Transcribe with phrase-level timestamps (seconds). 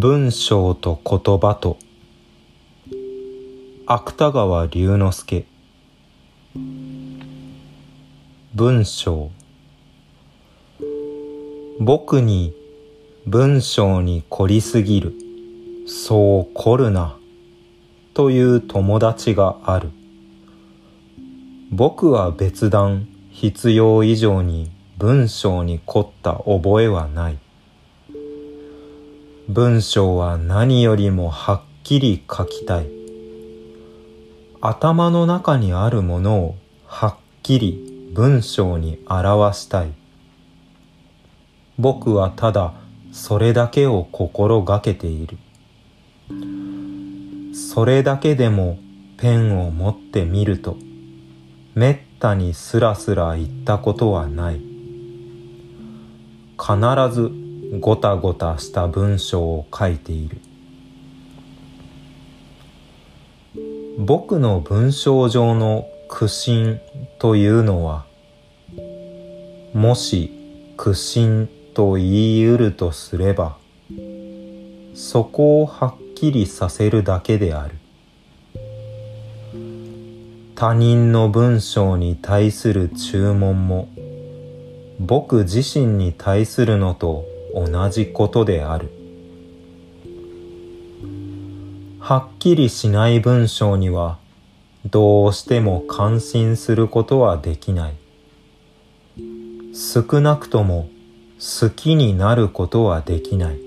[0.00, 1.76] 文章と言葉と
[3.84, 5.44] 芥川龍之介。
[8.54, 9.32] 文章。
[11.80, 12.54] 僕に
[13.26, 15.14] 文章に凝りすぎる。
[15.88, 17.16] そう凝るな。
[18.14, 19.90] という友達がある。
[21.72, 27.38] 僕は別段必要以上に文章に凝った覚えはない。
[29.48, 32.90] 文章は何よりもはっきり書きたい。
[34.60, 39.92] 頭の中にあるものをはっきり文章に表したい。
[41.78, 42.74] 僕はただ
[43.10, 45.38] それだけを心がけている。
[47.54, 48.78] それだけでも
[49.16, 50.76] ペンを持ってみると
[51.74, 54.60] めったにスラスラ言ったことはない。
[56.58, 57.47] 必ず
[57.80, 60.38] ごたごたした文章を書いている。
[63.98, 66.80] 僕の文章上の苦心
[67.18, 68.06] というのは
[69.74, 70.30] もし
[70.76, 73.56] 苦心と言い得るとすれば
[74.94, 77.74] そこをはっきりさせるだけである。
[80.54, 83.88] 他人の文章に対する注文も
[84.98, 87.24] 僕自身に対するのと
[87.66, 88.90] 同じことである。
[92.00, 94.18] はっきりしない文章には
[94.86, 97.94] どうしても感心することはできない。
[99.74, 100.88] 少なくとも
[101.38, 103.58] 好きになることはできない。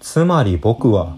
[0.00, 1.16] つまり僕は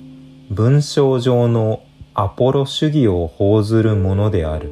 [0.51, 4.71] 文章上のアポロ主義を報ずるものである。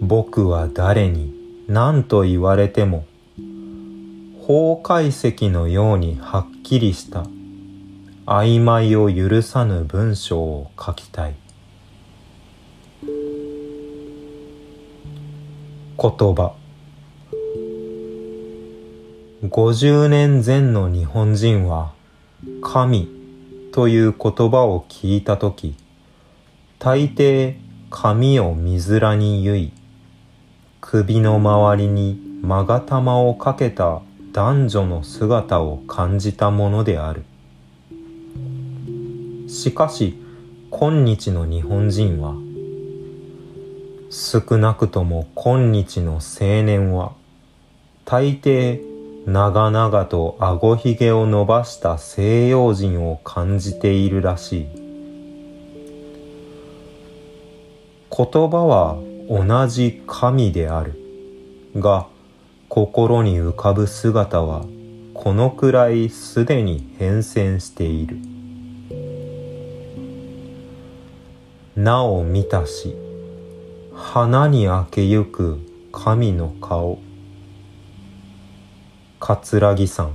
[0.00, 1.41] 僕は誰に
[1.72, 3.06] 何と言われても
[4.42, 7.24] 法解析のようにはっきりした
[8.26, 11.34] 曖昧を許さぬ文章を書きたい。
[13.00, 13.08] 言
[15.96, 16.54] 葉。
[19.42, 21.94] 50年前の日本人は
[22.60, 23.08] 神
[23.72, 25.74] という言葉を聞いたとき
[26.78, 27.56] 大抵
[27.88, 29.72] 髪を水らに結い
[30.84, 37.24] 首の周りに勾玉をかけた男女の姿を感じたものである。
[39.48, 40.20] しかし
[40.70, 42.34] 今日の日本人は
[44.10, 47.12] 少なくとも今日の青年は
[48.04, 48.82] 大抵
[49.24, 54.66] 長々と顎ひげを伸ばした西洋人を感じているらしい。
[58.14, 60.92] 言葉は同じ神である。
[61.74, 62.06] が
[62.68, 64.66] 心に浮かぶ姿は
[65.14, 68.18] このくらいすでに変遷している。
[71.76, 72.94] なお見たし
[73.94, 75.58] 花に明けゆく
[75.92, 76.98] 神の顔。
[79.18, 80.14] 桂木さん。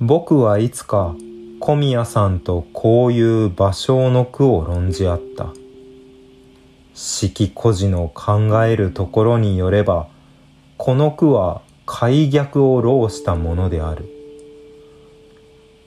[0.00, 1.14] 僕はいつか
[1.60, 5.52] 小宮さんとこういう芭蕉の句を論じ合った。
[6.98, 10.08] 四季孤児の考えるところによれば
[10.78, 14.08] この句は解逆を浪したものである。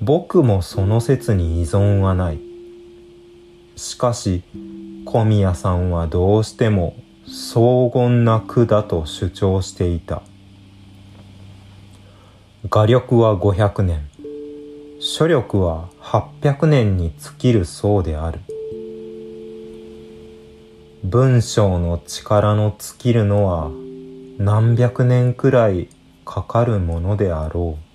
[0.01, 2.39] 僕もその説に依存はない。
[3.75, 4.43] しかし
[5.03, 6.95] 小宮さんはどうしても
[7.25, 10.21] 荘厳な句だと主張していた。
[12.69, 14.07] 画力は500年。
[14.99, 18.41] 書力は800年に尽きるそうである。
[21.03, 23.71] 文章の力の尽きるのは
[24.37, 25.87] 何百年くらい
[26.25, 27.89] かかるものであろう。